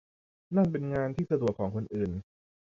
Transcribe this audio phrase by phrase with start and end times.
[0.55, 2.11] นั่นเป็นงานที่สะดวกของคนอื่น